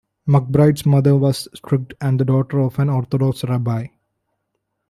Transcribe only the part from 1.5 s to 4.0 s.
strict and the daughter of an Orthodox rabbi.